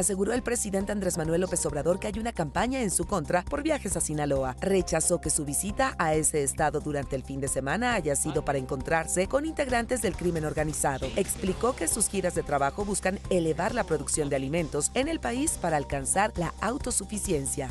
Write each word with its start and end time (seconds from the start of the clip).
Aseguró 0.00 0.32
el 0.32 0.42
presidente 0.42 0.92
Andrés 0.92 1.18
Manuel 1.18 1.42
López 1.42 1.66
Obrador 1.66 2.00
que 2.00 2.06
hay 2.06 2.18
una 2.18 2.32
campaña 2.32 2.80
en 2.80 2.90
su 2.90 3.04
contra 3.04 3.44
por 3.44 3.62
viajes 3.62 3.98
a 3.98 4.00
Sinaloa. 4.00 4.56
Rechazó 4.58 5.20
que 5.20 5.28
su 5.28 5.44
visita 5.44 5.94
a 5.98 6.14
ese 6.14 6.42
estado 6.42 6.80
durante 6.80 7.16
el 7.16 7.22
fin 7.22 7.38
de 7.38 7.48
semana 7.48 7.92
haya 7.92 8.16
sido 8.16 8.42
para 8.42 8.56
encontrarse 8.56 9.26
con 9.26 9.44
integrantes 9.44 10.00
del 10.00 10.16
crimen 10.16 10.46
organizado. 10.46 11.06
Explicó 11.16 11.76
que 11.76 11.86
sus 11.86 12.08
giras 12.08 12.34
de 12.34 12.42
trabajo 12.42 12.86
buscan 12.86 13.18
elevar 13.28 13.74
la 13.74 13.84
producción 13.84 14.30
de 14.30 14.36
alimentos 14.36 14.90
en 14.94 15.06
el 15.06 15.20
país 15.20 15.58
para 15.60 15.76
alcanzar 15.76 16.32
la 16.36 16.54
autosuficiencia. 16.62 17.70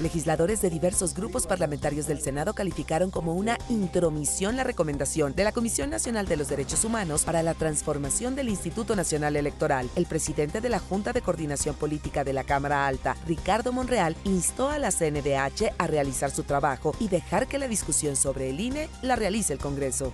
Legisladores 0.00 0.60
de 0.62 0.70
diversos 0.70 1.14
grupos 1.14 1.46
parlamentarios 1.46 2.06
del 2.06 2.20
Senado 2.20 2.54
calificaron 2.54 3.10
como 3.10 3.34
una 3.34 3.58
intromisión 3.68 4.56
la 4.56 4.64
recomendación 4.64 5.34
de 5.34 5.44
la 5.44 5.52
Comisión 5.52 5.90
Nacional 5.90 6.26
de 6.26 6.36
los 6.36 6.48
Derechos 6.48 6.84
Humanos 6.84 7.24
para 7.24 7.42
la 7.42 7.54
transformación 7.54 8.34
del 8.34 8.48
Instituto 8.48 8.96
Nacional 8.96 9.36
Electoral. 9.36 9.90
El 9.94 10.06
presidente 10.06 10.60
de 10.60 10.68
la 10.68 10.78
Junta 10.78 11.12
de 11.12 11.22
Coordinación 11.22 11.74
Política 11.74 12.24
de 12.24 12.32
la 12.32 12.44
Cámara 12.44 12.86
Alta, 12.86 13.16
Ricardo 13.26 13.72
Monreal, 13.72 14.16
instó 14.24 14.68
a 14.68 14.78
la 14.78 14.90
CNDH 14.90 15.74
a 15.78 15.86
realizar 15.86 16.30
su 16.30 16.42
trabajo 16.42 16.94
y 16.98 17.08
dejar 17.08 17.46
que 17.46 17.58
la 17.58 17.68
discusión 17.68 18.16
sobre 18.16 18.50
el 18.50 18.60
INE 18.60 18.88
la 19.02 19.16
realice 19.16 19.52
el 19.52 19.58
Congreso. 19.58 20.12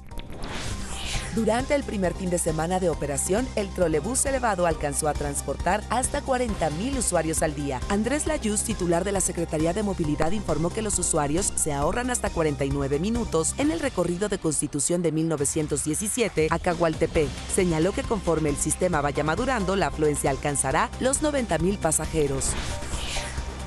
Durante 1.34 1.74
el 1.74 1.82
primer 1.82 2.12
fin 2.12 2.28
de 2.28 2.36
semana 2.36 2.78
de 2.78 2.91
operación, 2.91 3.48
el 3.56 3.70
trolebús 3.70 4.26
elevado 4.26 4.66
alcanzó 4.66 5.09
a 5.09 5.15
transportar 5.15 5.82
hasta 5.88 6.23
40.000 6.23 6.98
usuarios 6.98 7.43
al 7.43 7.54
día. 7.54 7.80
Andrés 7.88 8.26
Layuz, 8.26 8.65
titular 8.65 9.02
de 9.02 9.12
la 9.12 9.23
Secretaría 9.23 9.73
de 9.73 9.82
Movilidad, 9.82 10.32
informó 10.32 10.68
que 10.68 10.82
los 10.82 10.98
usuarios 10.98 11.51
se 11.54 11.73
ahorran 11.73 12.10
hasta 12.10 12.29
49 12.29 12.98
minutos 12.98 13.54
en 13.57 13.70
el 13.70 13.80
recorrido 13.80 14.29
de 14.29 14.38
Constitución 14.38 15.01
de 15.01 15.10
1917 15.10 16.48
a 16.51 16.59
Cagualtepec. 16.59 17.30
Señaló 17.54 17.92
que 17.92 18.02
conforme 18.02 18.51
el 18.51 18.57
sistema 18.57 19.01
vaya 19.01 19.24
madurando, 19.24 19.74
la 19.74 19.87
afluencia 19.87 20.29
alcanzará 20.29 20.90
los 21.01 21.23
90.000 21.23 21.79
pasajeros. 21.79 22.51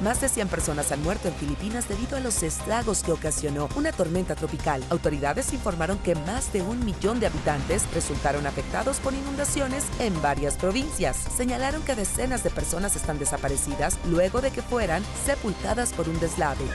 Más 0.02 0.20
de 0.20 0.28
100 0.28 0.50
personas 0.50 0.92
han 0.92 1.02
muerto 1.04 1.30
en 1.30 1.34
Filipinas 1.36 1.88
debido 1.88 2.18
a 2.18 2.20
los 2.20 2.44
estragos 2.44 3.02
que 3.02 3.14
ocasionó 3.14 3.70
una 3.76 3.94
tormenta 3.94 4.36
tropical. 4.36 4.84
Autoridades 4.90 5.54
informaron 5.54 5.98
que 6.00 6.16
más 6.16 6.52
de 6.52 6.62
un 6.62 6.84
millón 6.84 7.20
de 7.20 7.28
habitantes 7.28 7.86
resultaron 7.94 8.46
afectados 8.46 9.00
por 9.00 9.14
inundaciones 9.14 9.86
en 10.00 10.22
varias 10.22 10.56
provincias. 10.56 11.18
Señalaron 11.36 11.82
que 11.84 11.96
decenas 11.96 12.44
de 12.44 12.50
personas 12.50 12.96
están 12.96 13.20
desaparecidas 13.20 13.98
luego 14.06 14.42
de 14.42 14.52
que 14.52 14.62
fueran 14.62 15.04
sepultadas 15.26 15.94
por 15.94 16.10
un 16.10 16.20
deslave. 16.20 16.66